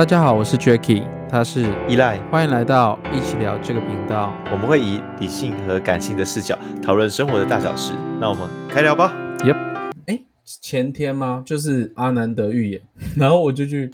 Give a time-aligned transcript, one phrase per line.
[0.00, 4.34] 大家好，我是 Jacky，他是依赖，欢迎来到一起聊这个频道。
[4.50, 7.92] 我们会以理性和感性的视角讨论生活的大小事。
[8.18, 9.12] 那我们开聊吧。
[9.40, 10.22] Yep，哎，
[10.62, 11.42] 前天吗？
[11.44, 12.80] 就是阿南德预言，
[13.14, 13.90] 然后我就去，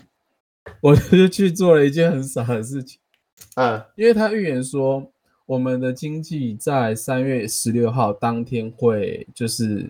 [0.79, 2.97] 我就去做了一件很傻的事情。
[3.55, 5.11] 嗯，因为他预言说，
[5.45, 9.85] 我们的经济在三月十六号当天会就是。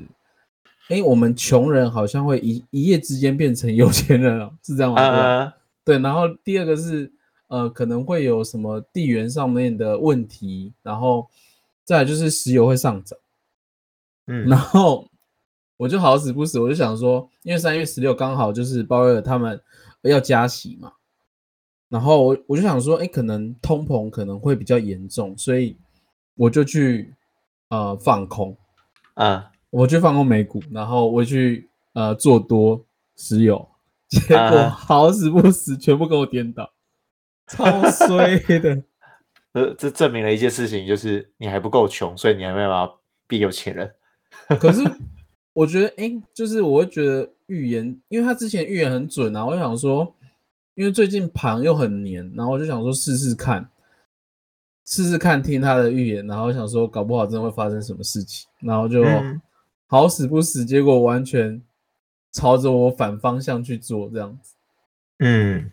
[0.89, 4.99] 哎，我们穷人好像会一一夜之间变成有钱人了，是这样吗？
[4.99, 5.53] 啊，
[5.87, 5.99] 对。
[5.99, 7.09] 然后第二个是，
[7.47, 11.29] 呃，可能会有什么地缘上面的问题，然后
[11.85, 13.17] 再来就是石油会上涨。
[14.25, 15.09] 嗯，然后
[15.77, 19.59] 我就好死不死，我就想说，因为三月十六刚好就是鲍威尔他们
[20.01, 20.91] 要加息嘛，
[21.87, 25.77] 然后我我就想说，哎，可能通膨可能会比较严重，所以
[26.35, 27.13] 我就去
[27.69, 28.57] 呃放空
[29.13, 29.51] 啊。
[29.69, 32.81] 我去放空美股，然后我去呃做多
[33.17, 33.67] 石油，
[34.09, 36.71] 结果好死不死，啊、全部给我颠倒，
[37.47, 38.83] 超衰的。
[39.53, 42.93] 呃，这证明了一件事情，就是你还不够穷，所以你还没有办法
[43.27, 43.91] 变有钱人。
[44.59, 44.81] 可是
[45.53, 50.15] 我觉得，哎、欸，就是我会觉得预言，因为他之前预言很准啊，我就想说，
[50.75, 53.69] 因为最近盘又很黏，然后我就想说试试看，
[54.85, 59.03] 试试看听他的预言，然后想说搞不好真的会发生什么事情，然后就。
[59.03, 59.41] 嗯
[59.89, 61.61] 好死不死，结果完全
[62.31, 64.55] 朝着我反方向去做这样子。
[65.19, 65.71] 嗯，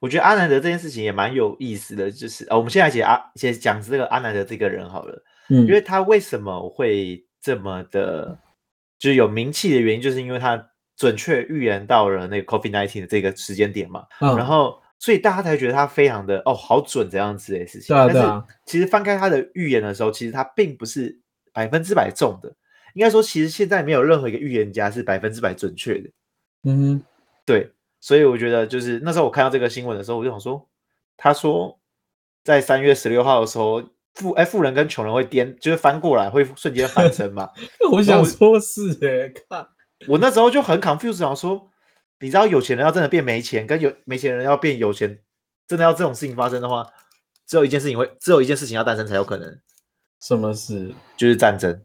[0.00, 8.36] 我觉得阿南德这件事情也蛮有意思的，就是呃、哦，我们现在解阿先讲这个阿南德这个人好了，嗯，因为他为什么会这么的，
[8.98, 17.94] 就是有名气的原因，就是因为他准确预言到了那个 COVID-19 的这个时间点嘛，嗯、然后所以大家才觉得他非常的哦好准这样子的事情。
[17.94, 18.44] 对啊，对啊。
[18.46, 21.20] 但是其实翻开他的预言的时候，其实他并不是
[21.52, 22.52] 百分之百中的。
[22.94, 26.10] 应该说，其实现在没有任何一个预言家是百分之百准确的。
[26.64, 27.02] 嗯，
[27.44, 27.70] 对，
[28.00, 30.68] 所以我觉得就是那时候我看到这个新闻的时候，我就想说，
[31.16, 31.78] 他说
[32.44, 33.82] 在三月十六号的时候，
[34.14, 37.50] 富哎富人跟穷人会颠，就是翻过来，会瞬间翻身嘛。
[37.90, 39.66] 我想说是哎，看
[40.06, 41.70] 我那时候就很 confused，想说，
[42.20, 45.18] 你知道有钱人要真的变没钱，跟有没钱人要变有钱，
[45.66, 46.86] 真的要这种事情发生的话，
[47.46, 49.60] 只有一件事情会，只有一件事情要诞生才有可能。
[50.20, 50.92] 什么事？
[51.16, 51.82] 就是战争。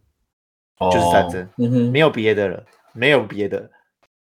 [0.80, 3.70] 就是战争，嗯哼，没有别的了，没有别的，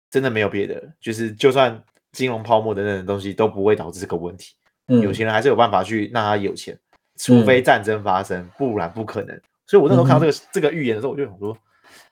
[0.09, 0.81] 真的没有别的了。
[0.99, 1.81] 就是就算
[2.11, 4.53] 金融泡沫等等的东西都不会导致这个问题。
[4.87, 6.77] 嗯，有钱人还是有办法去让他有钱，
[7.17, 9.39] 除非战争发生，嗯、不然不可能。
[9.65, 11.57] 所以我那时候看到这个、嗯、这个预言的时候，我就想说，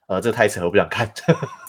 [0.07, 1.11] 呃，这太扯了，我不想看，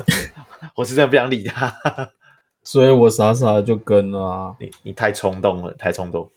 [0.77, 1.77] 我是真的不想理他。
[2.63, 4.55] 所以我傻傻的就跟了啊。
[4.61, 6.31] 你你太冲动了，太冲动。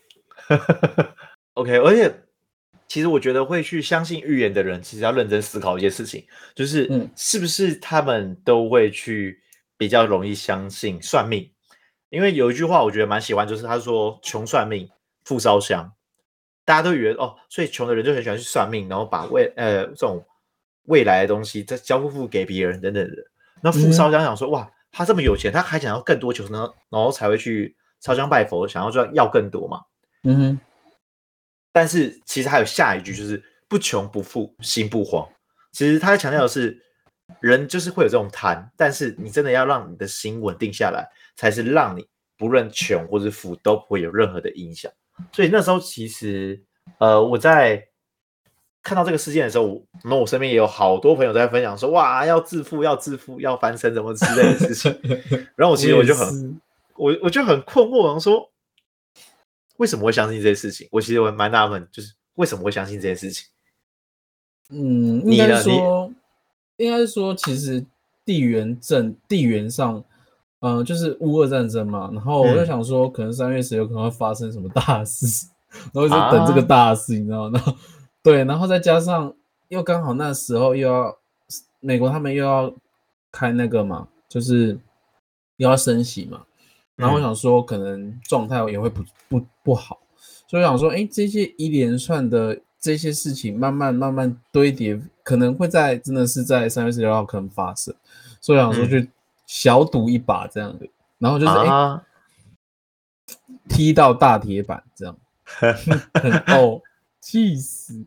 [1.54, 2.12] OK，而且。
[2.86, 6.24] 其实我觉得会去相信预言的人，其实要认真思考一件事情，
[6.54, 9.40] 就是是不是他们都会去
[9.76, 11.50] 比较容易相信算命？
[12.10, 14.88] 因为有一句话我觉得蛮喜欢，就是他说“穷算命，
[15.24, 15.90] 富烧香”，
[16.64, 20.24] 大家都以为哦，所以穷的人就很喜欢去算命，然后把未呃这种
[20.84, 23.16] 未来的东西再交付付给别人等等的。
[23.60, 29.80] 那富烧香想说哇，他这么有钱，他还想要更多求呢，然后才会去烧香拜佛，想要赚要更多嘛。
[30.22, 30.60] 嗯哼。
[31.74, 35.28] 但是其实还有下一句，就是不穷不富，心不慌。
[35.72, 36.80] 其实他在强调的是，
[37.40, 41.04] 人就是会有这种贪，但是你真的要让你的心稳定下来，
[41.34, 42.06] 才是让你
[42.38, 44.88] 不论穷或是富都不会有任何的影响。
[45.32, 46.62] 所以那时候其实，
[46.98, 47.84] 呃，我在
[48.80, 54.96] 看到这个事件的时候，那我身边也有好多朋友在分享说，哇，要致富，要致富，要翻身，什么之类的事情。
[55.56, 56.60] 然后我其实我就很，
[56.94, 58.48] 我我就很困惑，然后说。
[59.76, 60.88] 为什么会相信这些事情？
[60.90, 63.46] 我其实我蛮纳闷，就是为什么会相信这些事情？
[64.70, 66.12] 嗯，应该说，
[66.76, 67.84] 应该说，其实
[68.24, 70.02] 地缘政地缘上，
[70.60, 72.10] 嗯、呃，就是乌俄战争嘛。
[72.12, 75.46] 然后我就想说，可能三月十有可能会发生什么大事，
[75.92, 77.60] 然后就等这个大事，你知道吗？
[78.22, 79.34] 对，然后再加上
[79.68, 81.14] 又刚好那时候又要
[81.80, 82.74] 美国他们又要
[83.30, 84.78] 开那个嘛，就是
[85.56, 86.42] 又要升息嘛。
[86.96, 90.00] 然后我想说，可能状态也会不不不好，
[90.46, 97.94] 所以我想说，哎，这些一连串的这些事情，慢慢慢慢堆叠，可能会在真的是在三月十六号可能发生，
[98.40, 99.10] 所以我想说去
[99.46, 100.86] 小赌一把这样的，
[101.18, 102.02] 然后就是哎、啊，
[103.68, 105.18] 踢到大铁板这样，
[106.48, 106.80] 哦，
[107.20, 108.04] 气死！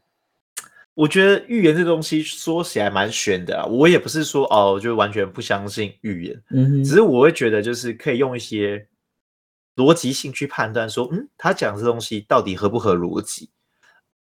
[0.98, 6.44] 我觉得预言这东西说起来蛮玄的啊，我也不是说哦，就完全不相信预言，
[6.84, 8.88] 只是我会觉得就是可以用一些
[9.76, 13.52] 逻辑性去判断说，嗯，他讲这东西到底合不合逻辑？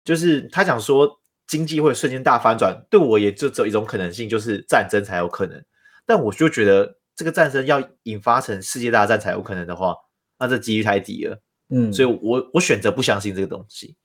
[0.04, 1.10] 就是他讲说
[1.48, 5.64] 经济会瞬间大翻转，对我也就只有一种可能性，就是战争才有可能。
[6.06, 9.96] 但我就觉得这个战争要引发成世界大战才有可能的话，
[10.38, 11.42] 那这几率太低了。
[11.69, 13.96] 嗯，所以我我选择不相信这个东西。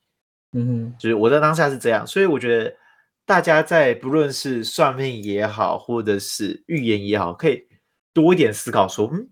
[0.52, 2.76] 嗯哼，就是我在当下是这样，所以我觉得
[3.24, 7.66] 大家在不论是算命也好，或者是预言也好，可以
[8.12, 9.30] 多一点思考说，嗯，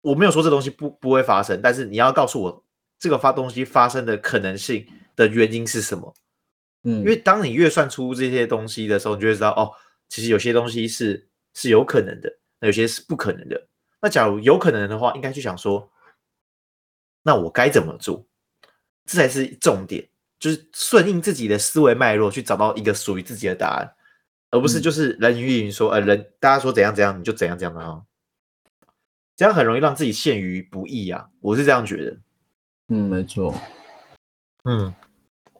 [0.00, 2.64] 我没有说这东西不不会发生，但是你要告诉我
[2.98, 6.12] 这个发东西发生的可能性的原因是什么？
[6.84, 9.70] 嗯，因为当你越算出这些东西的时候，你就会知道哦，
[10.08, 12.28] 其实有些东西是是有可能的，
[12.58, 13.68] 那有些是不可能的。
[14.00, 15.88] 那假如有可能的话，应该去想说，
[17.22, 18.26] 那我该怎么做？
[19.04, 20.08] 这才是重点，
[20.38, 23.94] 就是顺应自己的思维脉络去找到一个属于自己的答案，
[24.50, 28.02] 而不是就是人云亦云说，呃，人大家说怎样怎样，你就怎样怎样的啊，
[29.36, 32.16] 这样很容易让自己陷于不义啊，我是这样觉得。
[32.88, 33.54] 嗯，没错。
[34.64, 34.94] 嗯，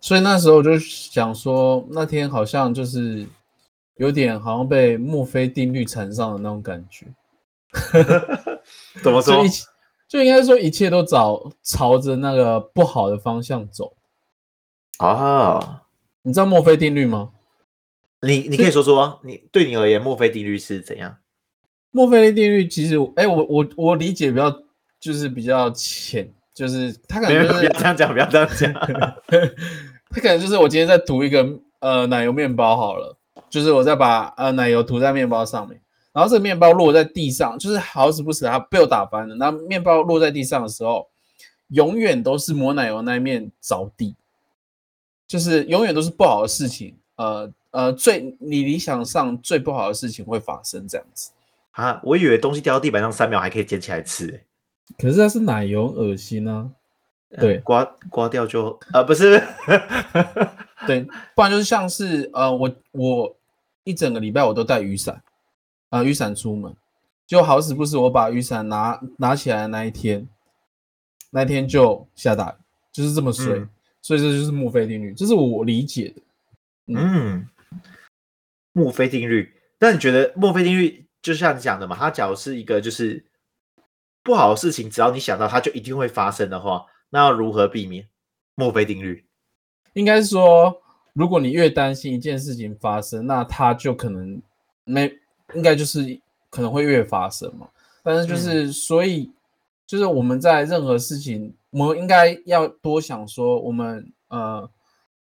[0.01, 3.27] 所以那时候我就想说，那天好像就是
[3.97, 7.07] 有点好像被墨菲定律缠上的那种感觉。
[9.03, 9.43] 怎么说？
[9.49, 9.49] 就
[10.21, 13.97] 应该说一切都找朝着那个不好的方向走
[14.99, 15.85] 啊！
[16.23, 17.31] 你知道墨菲定律吗？
[18.21, 21.17] 你你可以说说，你对你而言，墨菲定律是怎样？
[21.91, 24.51] 墨菲定律其实，哎，我我我理解比较
[25.01, 28.73] 就是比较浅，就是他可能、就是、不要这样讲，不要这样讲。
[30.11, 31.45] 他可能就是我今天在涂一个
[31.81, 33.17] 呃奶油面包好了，
[33.51, 35.81] 就是我再把呃奶油涂在面包上面。
[36.13, 39.35] 然后这个面包落在地上，就是好死不死它被我打翻了。
[39.37, 41.09] 然后面包落在地上的时候，
[41.69, 44.15] 永远都是抹奶油那一面着地，
[45.27, 46.95] 就是永远都是不好的事情。
[47.17, 51.31] 呃呃，最你理想上最不好的事情会发生这样子
[51.71, 51.99] 啊！
[52.05, 54.43] 我以为东西掉到地板上三秒还可以捡起来吃，
[54.99, 56.69] 可是它是奶油，恶心啊！
[57.41, 59.43] 对，嗯、刮刮掉就啊，不是，
[60.87, 63.37] 对，不然就是像是呃，我我
[63.85, 65.23] 一整个礼拜我都带雨伞。
[65.93, 66.75] 啊，雨伞出门，
[67.27, 70.27] 就好死不死，我把雨伞拿拿起来的那一天，
[71.29, 72.55] 那天就下大雨，
[72.91, 73.69] 就是这么衰，嗯、
[74.01, 76.23] 所以这就是墨菲定律，这是我理解的。
[76.87, 77.47] 嗯，
[78.73, 81.95] 墨菲定律，那你觉得墨菲定律就像你讲的嘛？
[81.95, 83.23] 它假如是一个就是
[84.23, 88.09] 不好的事情，只要你想到它就一定会发生的话，那要如何避免？
[88.55, 89.27] 墨菲定律
[89.93, 94.41] 应该是说，如果你越担心一件事情发生，那它就可能
[94.85, 95.19] 没。
[95.55, 96.19] 应该就是
[96.51, 97.67] 可能会越发生嘛，
[98.03, 99.31] 但是就是、嗯、所以
[99.87, 104.69] 就是我们在任何事情，我们应该要多想说，我们呃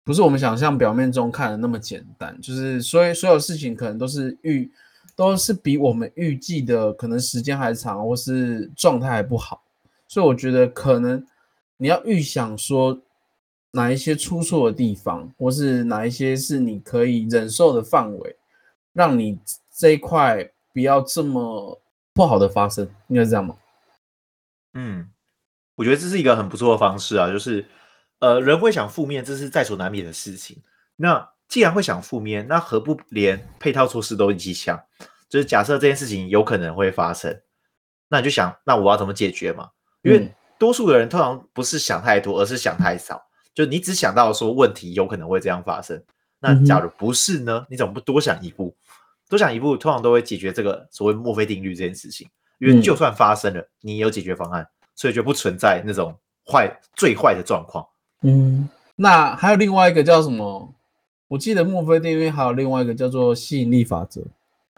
[0.03, 4.71] 不是我们想象表面中看的那么简单，就是所以所有事情可能都是预
[5.15, 9.61] 都是比我们预计的可能时间还长，或是状态还不好，
[10.07, 11.23] 所以我觉得可能
[11.77, 12.99] 你要预想说
[13.71, 18.35] 哪一些出错的地方，或是哪一些是你可以忍受的范围，
[18.93, 19.37] 让你。
[19.79, 21.81] 这一块不要这么
[22.13, 23.55] 不好的发生，应该是这样吗？
[24.73, 25.09] 嗯，
[25.75, 27.65] 我觉得这是一个很不错的方式啊，就是
[28.19, 30.61] 呃，人会想负面，这是在所难免的事情。
[30.97, 34.77] 那既然会想负面，那何不连配套措施都一起想？
[35.29, 37.41] 就是假设这件事情有可能会发生，
[38.09, 39.69] 那你就想，那我要怎么解决嘛？
[40.01, 43.25] 因为多数的人通常不是想太多，而是想太少。
[43.53, 46.03] 就你只想到说问题有可能会这样发生，
[46.39, 47.65] 那假如不是呢？
[47.69, 48.75] 你怎么不多想一步？
[49.29, 52.27] 多想一步，通常都会解决这个所谓墨菲定律这件事情。
[52.59, 56.13] 因为就算发生了，嗯、你也有解决方案，所以就不存在那种
[56.45, 57.87] 坏最坏的状况。
[58.23, 58.67] 嗯，
[58.97, 60.73] 那还有另外一个叫什么？
[61.29, 64.21] 我记得墨菲定律还有另外一个叫做吸引力法则。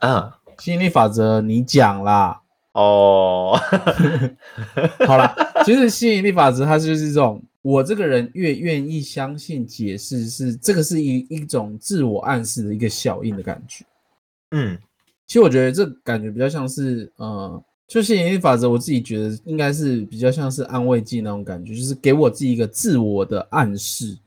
[0.02, 2.40] 嗯，吸引力法则你讲啦。
[2.74, 3.60] 哦
[5.08, 13.84] 好啦，其实吸引力法则它就是这种，我这个人越愿意相信解释，是这个是一一种自我暗示的一个效应的感觉。
[14.52, 14.78] 嗯，
[15.28, 24.18] 其实我觉得这感觉比较像是，呃，就吸引力法则，我自己觉得应该是比较像是安慰剂那种感觉，就是给我自己一个自我的暗示。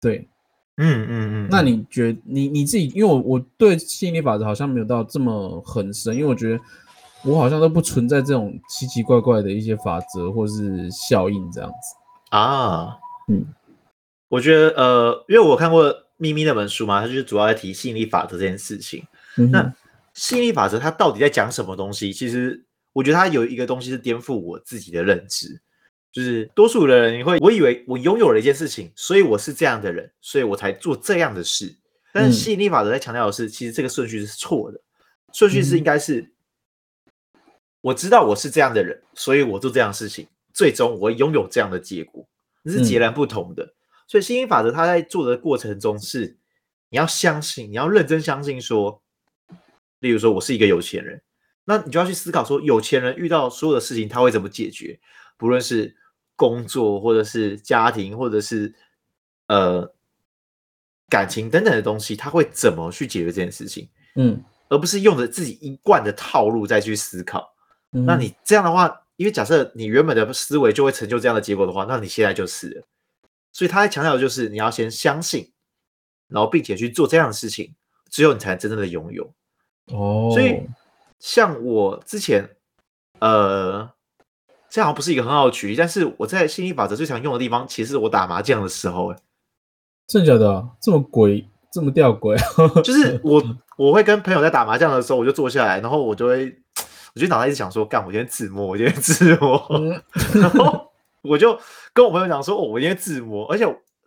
[0.00, 0.28] 对，
[0.76, 1.48] 嗯嗯嗯。
[1.50, 6.60] 那你觉得你你自己，因为我我对吸引力法则好像没有到这么很深，因为我觉得
[7.24, 12.98] 我好像都不存在这种奇奇怪怪的一些法则或是效应这样子啊。
[13.28, 13.46] 嗯，
[14.28, 19.02] 我觉得呃，因为我看过咪咪那本书嘛，它就是主要在提吸引力法则这件事情。
[19.50, 19.74] 那
[20.14, 22.12] 吸引力法则它到底在讲什么东西？
[22.12, 25.60] 其实我觉得它有一个东西是颠覆我自己的认知，
[26.12, 31.74] 就是多数的人会我以为我拥有了一件事情，所以我是这样的人，所以我才做这样的事。
[32.12, 34.80] 但是吸引力法则在强调的是，其实这个顺序是错的，
[35.32, 36.30] 顺序是应该是
[37.80, 42.24] 我知道我是这样的人，所以我做这样的事情，最终我会拥有这样的结果，
[42.64, 43.74] 这是截然不同的。
[44.06, 46.36] 所以吸引力法则它在做的过程中是
[46.90, 49.02] 你要相信，你要认真相信说。
[50.04, 51.18] 例如说，我是一个有钱人，
[51.64, 55.00] 那你就要去思考说，有钱人遇到所有的事情他会怎么解决？
[55.38, 55.96] 不论是
[56.36, 58.74] 工作，或者是家庭，或者是
[59.46, 59.90] 呃
[61.08, 63.88] 感情等等的东西，他会怎么去解决这件事情？
[64.16, 67.54] 嗯，而不是用着自己一贯的套路再去思考。
[67.92, 72.86] 嗯、那你这样的话，因为假设你原本的思维就会成就这样的结果的话，那你现在就是了。
[73.52, 75.50] 所以他在强调的就是你要先相信，
[76.28, 77.74] 然后并且去做这样的事情，
[78.10, 79.32] 只有你才能真正的拥有。
[79.92, 80.62] 哦，所以
[81.18, 82.48] 像我之前，
[83.20, 83.90] 呃，
[84.70, 89.18] 这好像不是一个很好的举例，但是我在心理法则最常用的地方，其实我打麻将的时候，哎，
[90.06, 90.68] 真的假的？
[90.80, 92.36] 这么鬼，这么吊诡？
[92.82, 93.42] 就是我
[93.76, 96.56] 我会跟朋友在打麻将的时候，我就坐下来，然后我就会，
[97.14, 100.02] 我就脑袋一直想说，干，我今天自摸，我今天自摸，嗯、
[100.40, 100.90] 然后。
[101.26, 101.58] 我就
[101.94, 103.64] 跟我朋友讲说，哦，我今天自摸，而且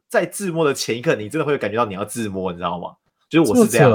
[0.08, 2.92] 在自摸的前一刻，你真的会感觉到你要自摸，你知道吗？
[3.28, 3.90] 就是我是这样，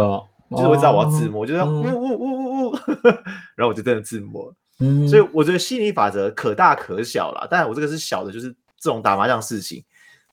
[0.52, 2.76] 就是我知道我要自摸，哦、就呜呜呜呜呜，
[3.56, 4.54] 然后我就真的自摸。
[4.78, 9.84] 嗯，所以我觉得吸引力法则可大可小啦，当然我这个是小的，就是这种打麻将事情。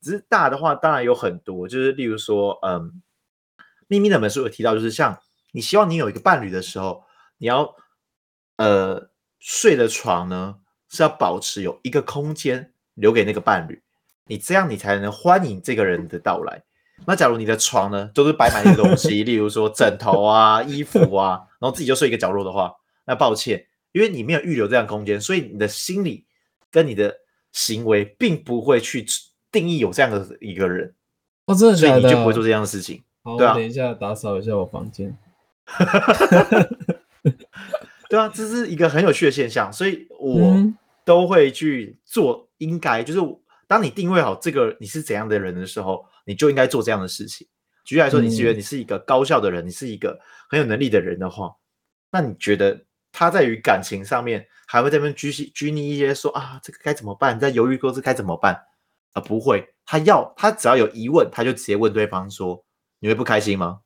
[0.02, 3.02] 只是大的话，当然有很多，就是例如说，嗯，
[3.88, 5.18] 秘密那本书有提到，就是像
[5.52, 7.04] 你希望你有一个伴侣的时候，
[7.38, 7.76] 你要
[8.58, 9.10] 呃
[9.40, 10.56] 睡的床呢
[10.90, 12.72] 是要保持有一个空间。
[12.96, 13.82] 留给那个伴侣，
[14.26, 16.62] 你这样你才能欢迎这个人的到来。
[17.06, 22.72] 那假如你的床呢，都是摆满一些东西， 例如说枕头啊、衣服啊，然后自己就睡一个角落的话，
[23.06, 26.26] 那抱歉，因为你没有预留这样空间，所以你的心理
[26.70, 27.16] 跟你的
[27.52, 29.04] 行为并不会去
[29.52, 30.94] 定义有这样的一个人。
[31.46, 32.00] 哦，真的假的？
[32.00, 33.02] 所以你就不会做这样的事情。
[33.24, 35.18] 好，对啊，等一下打扫一下我房间。
[38.10, 40.56] 对啊，这是一个很有趣的现象，所以我
[41.04, 42.48] 都会去做。
[42.60, 43.20] 应该就是
[43.70, 47.48] 当你定位好这个你是怎样的人的时候，你就应该做这样的事情。
[47.86, 51.56] 举例来说，你是觉得你是一个高效的人，嗯、你是一个很有能力的人的话，
[52.12, 57.36] 那你觉得他在于感情上面还会在那边拘拘泥一些说啊，这个该怎么办？
[57.36, 58.60] 你在犹豫过这该怎么办？
[59.14, 62.66] 啊，不会，他要他只要有疑问，他就直接问对方说，
[63.00, 63.82] 你会不开心吗？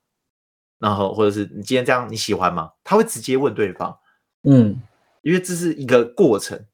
[0.78, 2.72] 然后或者是你今天这样你喜欢吗？
[2.82, 3.98] 他会直接问对方，
[4.42, 4.80] 嗯，
[5.20, 6.66] 因为这是一个过程。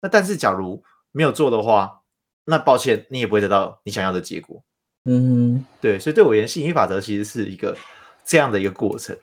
[0.00, 0.82] 那但是假如
[1.12, 2.02] 没有做的话，
[2.48, 4.62] 那抱歉，你也不会得到你想要的结果。
[5.04, 7.76] 嗯，对，所以对我而言，吸引力法则其实是一个
[8.24, 9.16] 这样的一个过程。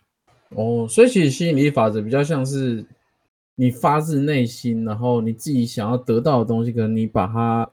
[0.50, 2.86] 哦，所以其实吸引力法则比较像是
[3.56, 7.70] 你发自内心，然后你自己想要得到的东西，可能你把它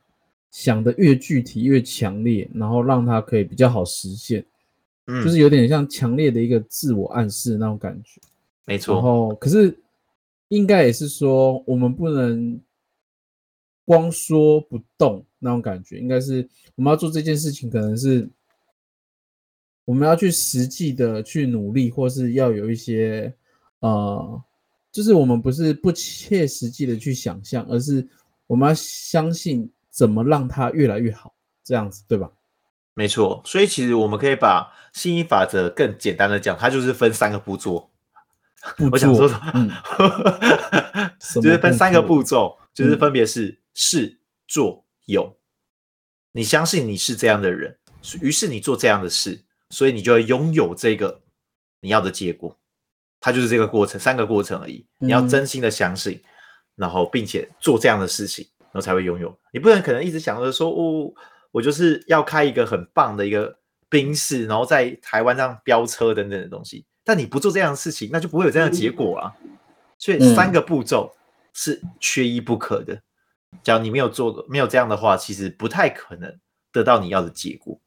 [0.52, 4.44] 想的越具体、越强烈，然后让它可以比较好实现。
[5.08, 8.20] 嗯，就是有点像强烈的一个自我暗示那种感觉。
[8.66, 8.94] 没错。
[8.94, 9.76] 然后，可是
[10.48, 12.60] 应该也是说，我们不能。
[13.90, 18.30] 光说不动那种感觉，应该是我们要做这件事情，可能是
[19.84, 23.34] 我们要去实际的去努力，或是要有一些
[23.80, 24.40] 呃，
[24.92, 28.06] 就是我们不是不切实际的去想象，而是
[28.46, 32.30] 我们要相信怎么让它越来越好，这样子对吧？
[32.94, 37.90] 没错，所以其实我们可以把吸引力法则更简单的讲，它就是分三个步骤。
[38.76, 39.40] 步骤我想说 什么？
[39.54, 39.68] 嗯、
[41.42, 43.59] 就是分三个步骤，就是分别是。
[43.74, 45.36] 是做有，
[46.32, 47.78] 你相信你是这样的人，
[48.20, 51.22] 于是你做这样的事，所以你就会拥有这个
[51.80, 52.56] 你要的结果。
[53.22, 54.86] 它就是这个过程，三个过程而已。
[54.96, 56.24] 你要真心的相信，嗯、
[56.76, 59.38] 然后并且做这样的事情，然后才会拥有。
[59.52, 61.12] 你不能可能一直想着说，哦，
[61.50, 63.54] 我就是要开一个很棒的一个
[63.90, 66.86] 宾士，然后在台湾上飙车等等的东西。
[67.04, 69.34] 但你不做这样的事情，那就不会有这样的结果啊。
[69.98, 71.14] 所以三个步骤
[71.52, 73.02] 是缺一不可的。
[73.62, 76.38] 假如你没有做，没有这样的话，其实不太可能
[76.72, 77.78] 得到你要的结果。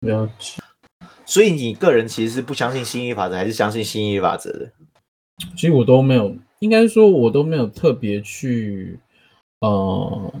[0.00, 0.62] 了解。
[1.26, 4.72] 所以你个人其实是不相信吸引力法则，还是相信吸引力法则的？
[5.56, 8.98] 其实我都没有，应该说我都没有特别去，
[9.60, 10.34] 呃，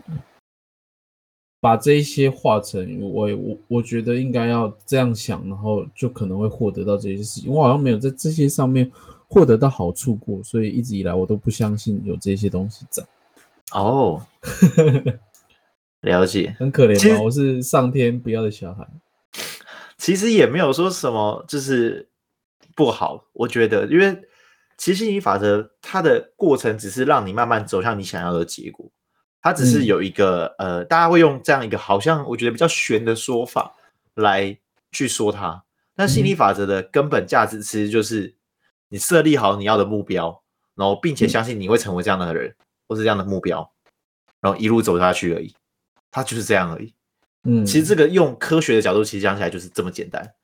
[1.60, 7.50] 把这一些化成我我我觉得应该要这样想，然后就可能会获得到这些事情。
[7.50, 8.90] 我好像没有在这些上面
[9.28, 13.02] 获得到好处过，所以一直以来我都不相信有这些东西在。
[13.72, 14.24] 哦，
[16.02, 17.22] 了解，很可怜吗？
[17.22, 18.86] 我是上天不要的小孩。
[19.96, 22.08] 其实也没有说什么，就是
[22.76, 23.24] 不好。
[23.32, 24.20] 我觉得，因为
[24.76, 28.90] 其实吸引力法则它的过程只是让你慢慢走向你想要的结果。
[29.40, 33.74] 它只是有一个、嗯、呃，大家会用这样一个好像我觉得比较玄的说法
[34.14, 34.58] 来
[34.92, 35.64] 去说它。
[35.96, 38.34] 但吸引力法则的根本价值其实就是
[38.88, 40.42] 你设立好你要的目标，
[40.74, 42.54] 然后并且相信你会成为这样的人。
[42.84, 43.72] 嗯或是这样的目标，
[44.40, 45.54] 然后一路走下去而已，
[46.10, 46.94] 它就是这样而已。
[47.44, 50.34] 嗯，其实这个用科学的角度，其实讲起来就是这么简单。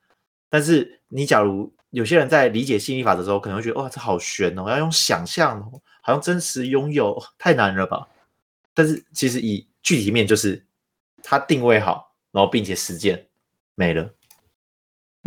[0.49, 8.09] 但是你假如有些人在理解吸引力法则的时候，可能会觉得哇，这好玄哦，要用想象哦，好像真实拥有 太难了吧？
[8.75, 10.64] 但是其实以具体面就是
[11.23, 13.26] 它定位好，然后并且实践
[13.75, 14.14] 没了。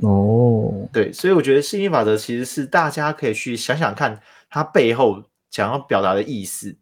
[0.01, 6.75] 哦，对，所以我觉得吸引力法则其实是大家可以去想想看，它背后想要表达的意思。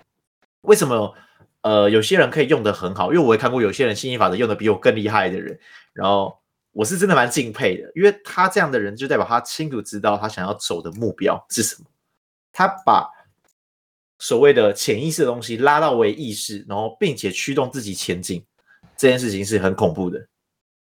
[0.61, 1.13] 为什么？
[1.61, 5.59] 呃，有些人可以用的很好，因为我也看过有些人吸引法则用的比我更厉害的人，
[5.93, 6.35] 然后
[6.71, 11.85] 我是真的蛮敬佩的，因为他这样的人就代表他清楚知道他想要走的目标是什么，
[12.51, 13.07] 他把
[14.17, 18.43] 所谓的潜意识的东西拉到为意识，然后并且驱动自己前进，
[18.97, 20.19] 这件事情是很恐怖的。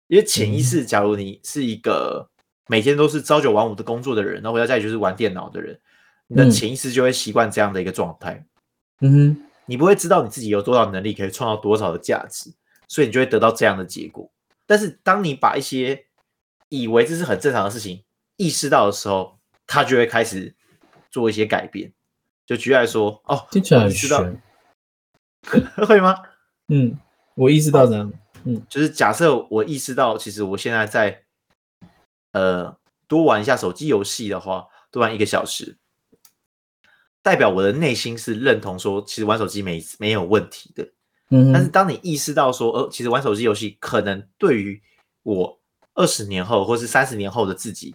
[0.07, 2.29] 因为潜意识，假如你是一个
[2.67, 5.79] 每天都是朝九晚五的工作的人，然后回到家里就是玩电脑的人，
[6.27, 8.45] 你的潜意识就会习惯这样的一个状态。
[9.00, 12.53] 嗯哼，你不会知道你自己有多少能力可以创造多少的价值，
[12.88, 14.31] 所以你就会得到这样的结果。
[14.65, 16.07] 但是当你把一些
[16.69, 18.03] 以为这是很正常的事情
[18.36, 20.55] 意识到的时候，他就会开始
[21.12, 21.93] 做一些改变。
[22.45, 24.41] 就举例来说，哦，听起来很玄，
[25.86, 26.15] 会吗？
[26.69, 26.97] 嗯，
[27.36, 28.12] 我意识到这样。
[28.45, 31.24] 嗯，就是假设我意识到，其实我现在在，
[32.31, 35.77] 呃，多玩一下手机游戏的话，多玩一个小时，
[37.27, 40.88] 代表我的内心是认同说，其实玩手机没没有问题的。
[41.31, 44.81] 嗯，但是当你意识到说，呃，其实玩手机游戏可能对于
[45.24, 45.60] 我
[45.93, 47.93] 二十年后或是三十年后的自己，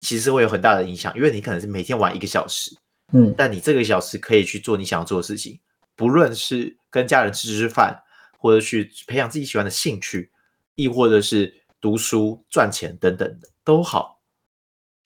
[0.00, 2.76] 其实会有很大的影响，因为你可能是每天玩一个小时，
[3.12, 5.60] 嗯，但你这个小时可以去做你想要做的事情，
[5.94, 8.00] 不论是跟家人吃吃饭。
[8.36, 10.30] 或者去培养自己喜欢的兴趣，
[10.74, 11.50] 亦或者是
[11.80, 14.20] 读书赚钱等等的都好。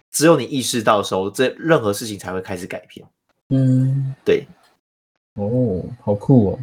[0.10, 3.08] 只有你意识到的时候，这任何事情才会开始改变。
[3.50, 4.46] 嗯，对。
[5.36, 6.60] 哦，好酷哦，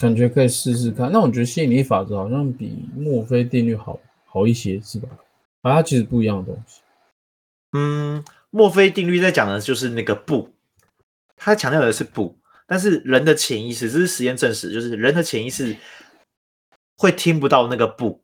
[0.00, 1.12] 感觉可以试试看。
[1.12, 5.08] 那我觉得吸引力法则好像比墨菲定律好好一些，是吧？
[5.60, 6.80] 啊，它其实不一样的东西。
[7.72, 10.48] 嗯，墨菲定律在讲的就是那个不，
[11.36, 12.36] 它强调的是不。
[12.66, 15.76] 但是人的潜意识，这是实验证实，就是人的潜意识
[16.96, 18.22] 会听不到那个不，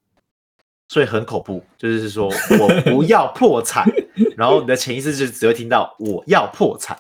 [0.89, 1.63] 所以很恐怖。
[1.77, 3.87] 就是说我不要破产，
[4.39, 6.99] 然后你的潜意识就只会听到我要破产，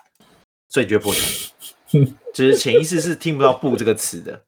[0.69, 1.25] 所以你就会破产。
[2.35, 4.43] 就是潜意识是听不到不这个词的，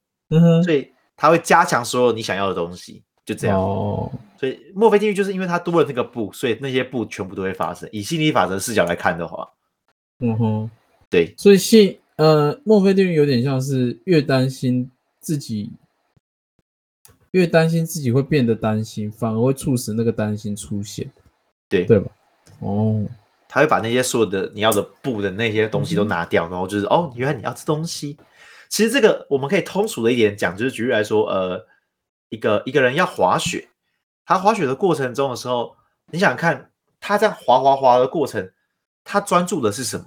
[0.62, 3.59] 所以它会加强所有你想要的东西，就这样。
[3.59, 7.88] 哦，所以墨菲定律就是因为它多了那个不，所以那些不全部都会发生。
[7.92, 9.48] 以心理法则视角来看的话，
[10.20, 10.70] 嗯哼，
[11.09, 11.98] 对，所以信。
[12.16, 15.72] 呃，墨菲定律有点像是越担心自己，
[17.30, 21.11] 越担心自己会变得担心，反而会促使那个担心出现，
[21.66, 22.11] 对对吧？
[22.59, 23.06] 哦，
[23.53, 28.17] 他会把那些所有的你要的布的那些东西都拿掉，嗯、然后就是哦，原来你要吃东西。
[28.69, 31.67] 其实这个我们可以通俗的一点讲，就是举例来说，呃，
[32.29, 33.69] 一个一个人要滑雪，
[34.25, 35.77] 他滑雪的过程中的时候，
[36.13, 38.53] 你想看他在滑滑滑的过程，
[39.03, 40.07] 他专注的是什么？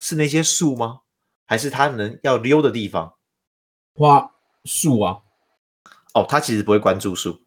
[0.00, 1.00] 是那些树吗？
[1.44, 3.12] 还是他能要溜的地方，
[3.94, 4.32] 花
[4.64, 5.18] 树啊，
[6.14, 7.41] 哦，他其实不会关注树，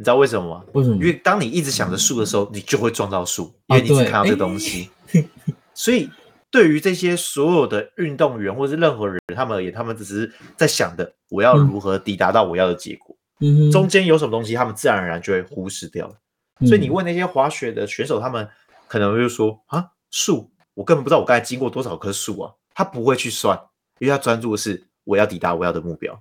[0.00, 0.64] 你知道为什么吗？
[0.72, 0.96] 为什么？
[0.96, 4.88] 因为当你一直想着树的时候，你就会撞到树，因为你只看到这东西。
[5.12, 5.20] 啊、
[5.76, 6.08] 所以，
[6.50, 13.14] 对于这些所有的运动员或是任何人，他们而言，他们只是在想的，我要如何抵达到我要的结果。
[13.40, 16.14] 嗯，中间有什么东西，他们自然而然就会忽视掉了。
[16.60, 18.48] 嗯、所以，你问那些滑雪的选手，他们
[18.88, 22.50] 可能会说啊，树，我根本不知道我刚才经过多少棵树啊。
[22.72, 23.60] 他不会去算，
[23.98, 26.18] 因为他专注的是我要抵达我要的目标。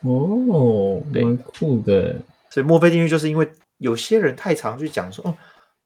[0.00, 2.16] 哦，对，蛮酷的。
[2.56, 5.36] 所以墨菲定律就是因为有些人太常去讲说，哦，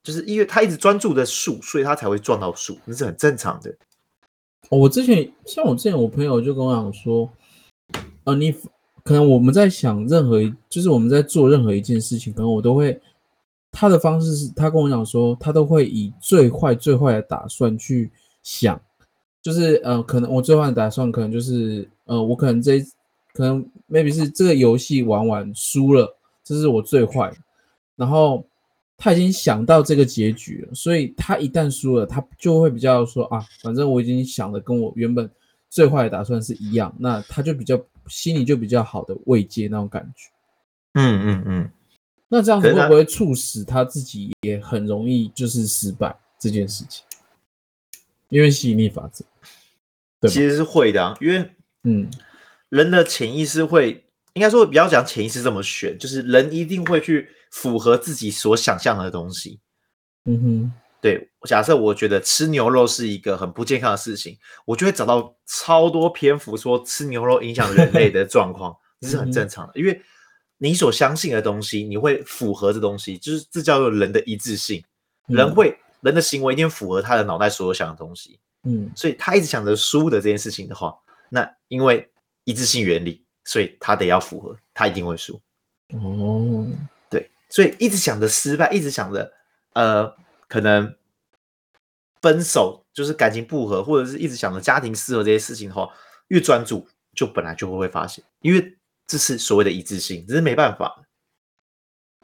[0.04, 3.74] 就是因为他一直专注的树，所以他才会撞到树，那是很正常的。
[4.68, 7.28] 哦，我之前像我之前我朋友就跟我讲说，
[8.22, 8.52] 呃，你
[9.02, 13.00] 可能我们在想任何一，就是我们在做任何一件事情，可能我都会
[13.72, 18.12] 他的方式是他跟我讲说，他都会以最坏最坏的打算去
[18.44, 18.80] 想。
[19.42, 22.80] 就是呃，可能我最坏的打算可能就是呃，我可能这
[23.32, 26.16] 可能 maybe 是这个游戏玩完输了，
[26.54, 27.32] 这是我最坏。
[27.94, 28.44] 然后
[28.96, 35.30] 他已经想到这个结局了，所以他一旦输了，他就会比较说啊，反正我已经想的跟我原本
[35.68, 40.28] 最坏的打算是一样，那他就比较心里就比较好的慰藉那种感觉。
[40.94, 41.70] 嗯嗯嗯。
[42.28, 47.04] 那这样子会不会促使他自己也很容易就是失败这件事情？
[48.28, 49.24] 因为吸引力法则，
[50.28, 51.16] 其实是会的啊。
[51.20, 51.50] 因为，
[51.82, 52.08] 嗯，
[52.68, 59.60] 人的潜意识会，应该说不要讲潜意识这么选，就是人一定会去符合自己所想象的东西。
[60.24, 61.30] 嗯哼，对。
[61.48, 69.72] 假设我觉得吃牛肉是一个很不健康的事情，我就会找到超多篇幅说吃牛肉影响人类的状况， 这是很正常的。
[69.74, 70.00] 因为
[70.58, 74.82] 你所相信的东西，你会符合这东西，就是这叫做人的一致性。
[75.26, 75.76] 人会。
[76.02, 80.94] 人的行为一定符合他的脑袋所有想的东西，嗯，所以他一直想着输的这件事情的话，
[81.28, 82.10] 那因为
[82.44, 85.34] 一致性原理，所以他得要符合，他一定会输。
[85.88, 86.64] 哦，
[87.10, 89.32] 对，所以一直想着失败，一直想着
[89.72, 90.14] 呃，
[90.46, 90.94] 可能
[92.22, 95.92] 分手就是感情不和，或者是一直想着家庭失和这些事情的话，
[96.28, 101.04] 越专注就本来就会会发现，因为这是所谓的一致性，只是没办法。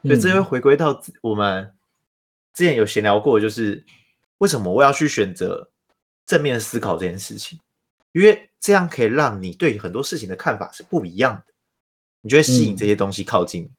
[0.03, 1.75] 所以这又回归到我们
[2.53, 3.85] 之前有闲聊过，就是
[4.37, 5.69] 为什么我要去选择
[6.25, 7.59] 正面思考这件事情？
[8.13, 11.53] 因为这样可以让你对很多事情的看法是不一样的，
[12.21, 13.69] 你就会吸引这些东西靠近。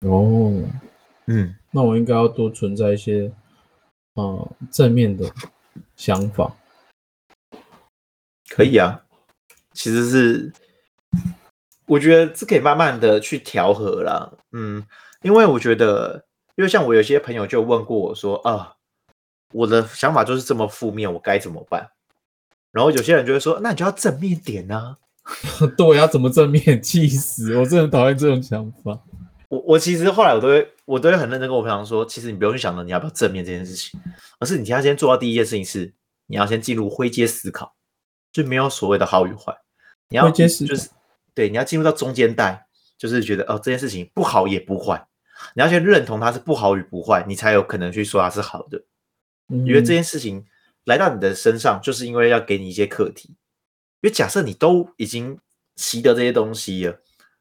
[0.00, 0.62] 哦，
[1.26, 3.32] 嗯，那我应该要多存在一些
[4.14, 5.32] 呃正面的
[5.96, 6.56] 想法。
[8.48, 9.04] 可以啊，
[9.72, 10.52] 其实是。
[11.88, 14.84] 我觉得这可以慢慢的去调和啦，嗯，
[15.22, 18.74] 因为我觉得，因为像我有些朋友就问过我说，啊，
[19.52, 21.88] 我的想法就是这么负面，我该怎么办？
[22.76, 24.94] 然后有些人就会说，那你就要正面点啊。
[25.76, 26.80] 对，要怎么正面？
[26.82, 27.56] 气死！
[27.58, 29.00] 我真的很讨厌这种想法。
[29.48, 33.98] 我我其实后来我都会，我都会很认真跟我朋友说，其实你不用去想着你要不要正面这件事情，
[34.38, 35.94] 而是你要先做到第一件事情是，
[36.26, 37.74] 你要先进入灰阶思考，
[38.30, 39.56] 就没有所谓的好与坏，
[40.10, 40.90] 你要就是。
[41.34, 45.06] 对，你要进入到中间带，就是觉得哦，这件事情不好也不坏，
[45.54, 48.82] 你要先认同它是不好与不坏，你才有可能去说它是好的。
[49.50, 50.42] 嗯，因为这件事情
[50.86, 53.28] 来到你的身上，就是因为要给你一些课题。
[54.00, 55.38] 因为假设你都已经
[55.76, 57.00] 习得这些东西了，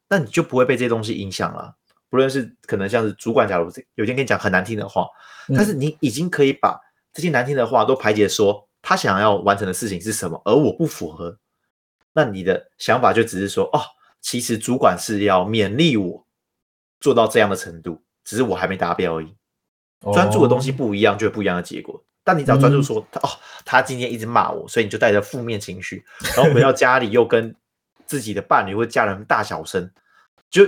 [0.09, 1.75] 那你就不会被这些东西影响了。
[2.09, 5.07] 不论是可能像是主管，假如有天跟你讲很难听的话，
[5.55, 6.79] 但是你已经可以把
[7.13, 11.37] 这些难听的话都排解，说他想要完成的事情是什么，而我不符合。
[12.13, 13.81] 那你的想法就只是说，哦，
[14.21, 16.25] 其实主管是要勉励我
[16.99, 19.35] 做到这样的程度，只是我还没达标而已。
[20.13, 22.03] 专注的东西不一样，就有不一样的结果。
[22.25, 23.29] 但你只要专注说，哦，他哦，
[23.63, 26.03] 他今天一直骂我，所以你就带着负面情绪，
[26.35, 27.55] 然后回到家里又跟
[28.05, 29.89] 自己的伴侣或家人大小声，
[30.49, 30.67] 就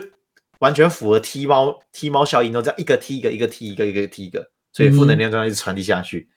[0.59, 6.29] 完全符合踢猫踢猫效应，都这样一个踢一个，一个踢一个，一个踢一个，所以负能量这样一直传递下去。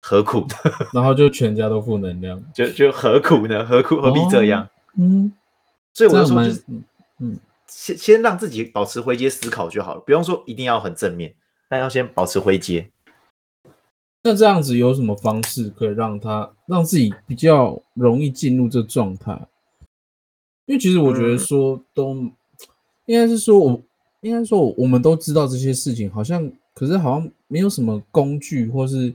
[0.00, 0.54] 何苦呢？
[0.94, 3.66] 然后就全家都负能量，就就何苦呢？
[3.66, 4.62] 何苦何必这样？
[4.62, 5.32] 哦、嗯，
[5.92, 6.62] 所以我就说，就是
[7.18, 11.34] 嗯，先先让自己保持灰阶思考就好了，不用说一定要很正面，
[11.68, 12.88] 但要先保持灰阶。
[14.22, 19.32] 那这样子有什么方式可以让他让自己比较容易进入这状态？
[20.66, 22.32] 因为其实我觉得说都、嗯、
[23.06, 23.82] 应该是说我，我
[24.20, 29.14] 应该说我们都知道这些事情，好像可是好像没有什么工具或是。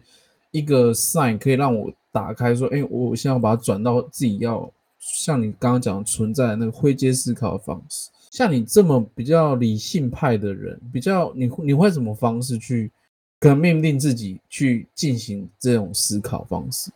[0.55, 8.11] 一个 sign 可以让我打开，说：“哎，我现在要把它转到自己要像你刚刚讲存在的那个灰阶思考的方式。
[8.29, 12.91] 像你这么比较理性派的人，比较你你会什么方式去
[13.43, 16.91] 可能命令自己去进行这种思考方式？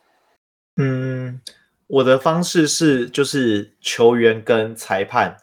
[0.77, 1.39] 嗯，
[1.87, 5.37] 我的方式是就是球员跟裁判，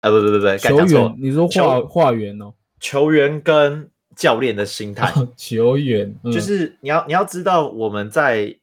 [0.00, 3.90] 啊不不不不，球员你说话话员哦，球员跟。
[4.16, 8.56] 教练的心态， 球员、嗯、就是你要你要知道，我们在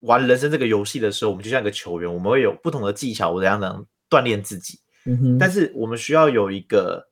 [0.00, 4.80] 玩人生这个游戏的时候，我们就像一个球员，我们会有不同的技巧，我怎样能锻炼自己。
[5.04, 5.38] 嗯。
[5.38, 7.06] 但是我们需要有一个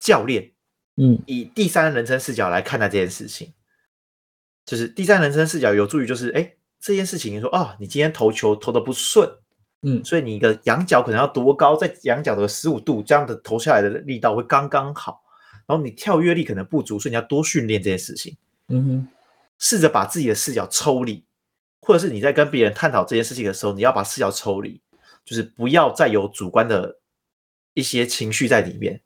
[0.00, 0.50] 教练，
[0.98, 3.52] 嗯，以第三人称视角来看待这件事情。
[4.66, 9.26] 就是第三人称视角有助于，就是哎，这件事情你说啊、哦，你今天投球投的不顺，
[9.82, 15.22] 嗯，所以你的仰角可能要多高，在仰角的十五度，这样的投下来的力道会刚刚好。
[15.66, 18.36] 然后你跳跃力可能不足，所以你要多训练这件事情。
[18.68, 19.08] 嗯哼，
[19.58, 21.24] 试着把自己的视角抽离，
[21.80, 24.80] 或者是你在跟别人探讨这件事情的时候，你要把视角抽离，
[25.24, 26.98] 就是不要再有主观的
[27.74, 29.00] 一些情绪在里面，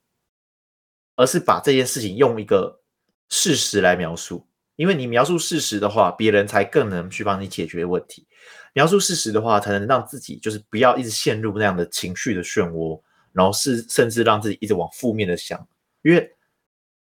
[1.16, 2.81] 而是把这件事情用一个
[3.29, 4.46] 事实来描述。
[4.77, 8.27] 因为你描述事实的话，别人才更能去帮你解决问题。
[8.72, 13.01] 描述事实的话，才能让自己就是不要一直陷入那样的情绪的漩涡，
[13.33, 15.66] 然后是甚至让自己一直往负面的想，
[16.03, 16.31] 因为。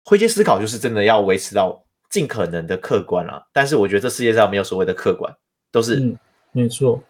[0.02, 5.32] 灰阶思考就是真的要维持到尽可能的客观了，但是我觉得这世界上没有所谓的客观，
[5.70, 6.18] 都是嗯，
[6.52, 7.00] 没错，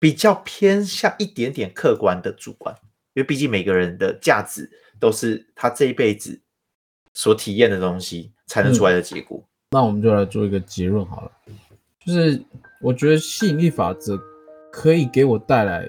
[0.00, 2.74] 比较偏向一点点客观的主观，
[3.12, 4.68] 因为毕竟每个人的价值
[4.98, 6.40] 都是他这一辈子
[7.18, 9.42] 所体验的东西才能出来的结果。
[9.72, 11.32] 那我们就来做一个结论好了，
[12.06, 12.40] 就是
[12.80, 14.16] 我觉得吸引力法则
[14.70, 15.82] 可以给我带来，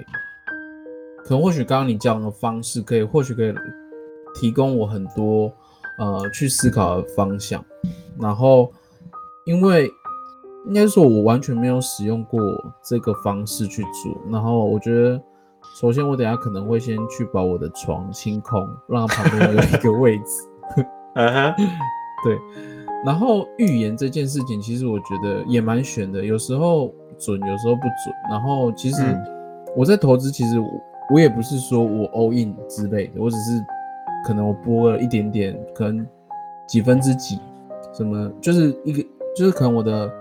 [1.23, 3.53] 可能或许刚刚你讲的方式可以，或许可以
[4.33, 5.53] 提供我很多。
[5.99, 7.61] 呃，去思考的方向，
[8.17, 8.71] 然后，
[9.45, 9.91] 因为
[10.65, 12.39] 应该说，我完全没有使用过
[12.81, 14.17] 这个方式去做。
[14.31, 15.21] 然后，我觉得，
[15.81, 20.48] 首先我等下可能会先去把我的床清空，让旁边有一个位置。
[21.19, 21.55] 嗯哼，
[22.23, 22.37] 对。
[23.05, 28.13] 然后，预言这件事情，其实我觉得也蛮玄的，有时候准，有时候不准。
[28.29, 29.01] 然后，其实
[29.75, 30.59] 我在投资，其实
[31.13, 33.63] 我也不是说我 all in 之类的，我只是
[34.25, 36.05] 可能我拨了一点点，可能
[36.67, 37.39] 几分之几，
[37.93, 39.01] 什么就是一个
[39.33, 40.11] 就是可能我的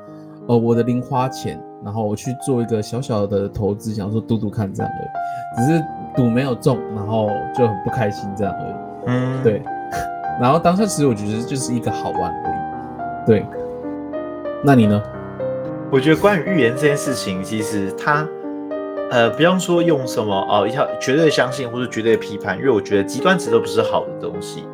[0.46, 5.84] 呃我的零花钱，然后我去做一个小小的投资，想说赌赌看这样而已，只是
[6.14, 8.74] 赌没有中，然后就很不开心这样而已。
[9.06, 9.62] 嗯，对。
[10.40, 13.27] 然后当下其实我觉得就是一个好玩而已。
[13.27, 13.46] 对，
[14.64, 15.03] 那你呢？
[15.90, 18.27] 我觉得关于预言这件事情，其实它。
[19.11, 24.68] 呃，不用说用什么哦，一条绝对相信或者绝对批判，因为我觉得极端值都不是好的东西。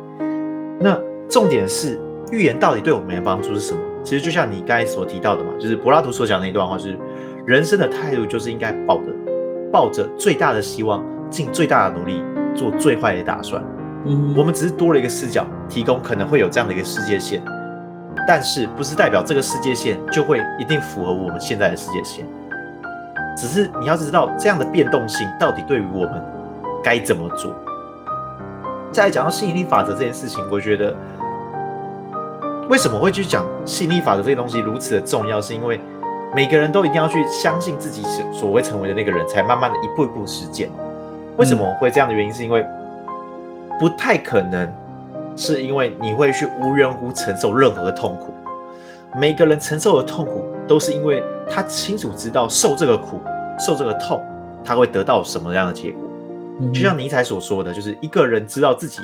[0.77, 0.99] 那
[1.29, 1.97] 重点是
[2.33, 3.79] 预言到底对我们的帮助是什么？
[4.03, 6.97] 其实就像你刚才所提到的嘛，就是柏拉图所讲的那段话，就是
[7.45, 9.05] 人生的态度就是应该抱着
[9.71, 12.21] 抱着最大的希望，尽最大的努力，
[12.53, 13.63] 做最坏的打算。
[14.35, 17.41] 我们只是多了一个视角，提供可能会有这样的一个世界线，
[18.27, 22.25] 但是不是代表这个世界线就会一定符合我们现在的世界线。
[23.35, 26.23] 只是你要知道，这样的变动性到底对于我们
[26.83, 27.53] 该怎么做？
[28.91, 30.95] 再来讲到吸引力法则这件事情，我觉得
[32.69, 35.81] 为什么会去讲吸引力法则这个东西如此的重要，是因为
[36.33, 40.69] 每个人都一定要去相信自己所所会成为的那个人，才慢慢的一步一步实践。
[41.37, 42.65] 为什么会这样的原因，是因为
[43.79, 44.73] 不太可能
[45.35, 48.33] 是因为你会去无缘无故承受任何的痛苦。
[49.17, 53.21] 每个人承受的痛苦，都是因为他清楚知道受这个苦、
[53.59, 54.21] 受这个痛，
[54.63, 56.01] 他会得到什么样的结果。
[56.73, 59.01] 就像尼采所说的，就是一个人知道自己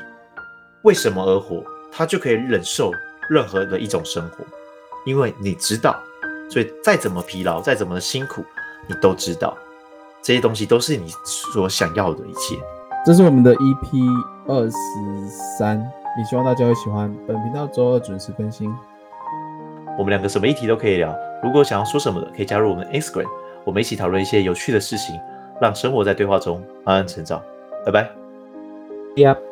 [0.84, 2.91] 为什么而活，他就可以忍受
[3.29, 4.43] 任何的一种生活，
[5.05, 5.97] 因为你知道，
[6.49, 8.41] 所以再怎么疲劳、再怎么的辛苦，
[8.88, 9.57] 你都知道
[10.21, 12.55] 这些东西都是你所想要的一切。
[13.03, 14.05] 这是我们的 EP
[14.47, 15.79] 二十三，
[16.17, 17.11] 也希望大家会喜欢。
[17.27, 18.71] 本频道周二准时更新。
[19.97, 23.25] 我们两个什么议题都可以聊，如果想要说什么的，可以加入我们 Instagram，
[23.63, 25.19] 我们一起讨论一些有趣的事情，
[25.59, 27.41] 让生活在对话中慢慢成长。
[27.83, 28.07] 拜拜。
[29.15, 29.50] Yep.